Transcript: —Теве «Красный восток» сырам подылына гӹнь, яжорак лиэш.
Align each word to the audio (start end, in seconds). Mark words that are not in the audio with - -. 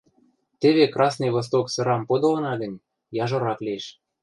—Теве 0.61 0.85
«Красный 0.95 1.31
восток» 1.35 1.65
сырам 1.73 2.01
подылына 2.09 2.53
гӹнь, 2.61 2.81
яжорак 3.23 3.59
лиэш. 3.65 3.85